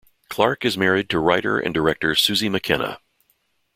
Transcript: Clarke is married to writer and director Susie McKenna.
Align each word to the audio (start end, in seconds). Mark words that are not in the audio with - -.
Clarke 0.29 0.65
is 0.65 0.79
married 0.79 1.11
to 1.11 1.19
writer 1.19 1.59
and 1.59 1.75
director 1.75 2.15
Susie 2.15 2.49
McKenna. 2.49 3.01